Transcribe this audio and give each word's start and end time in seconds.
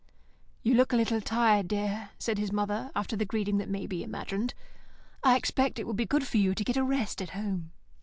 "You 0.63 0.73
look 0.73 0.93
a 0.93 0.95
little 0.95 1.21
tired, 1.21 1.67
dear," 1.67 2.09
said 2.17 2.39
his 2.39 2.51
mother, 2.51 2.89
after 2.95 3.15
the 3.15 3.23
greetings 3.23 3.59
that 3.59 3.69
may 3.69 3.85
be 3.85 4.01
imagined. 4.03 4.55
"I 5.23 5.37
expect 5.37 5.77
it 5.77 5.83
will 5.85 5.93
be 5.93 6.07
good 6.07 6.25
for 6.25 6.37
you 6.37 6.55
to 6.55 6.63
get 6.63 6.75
a 6.75 6.83
rest 6.83 7.21
at 7.21 7.29
home." 7.37 7.71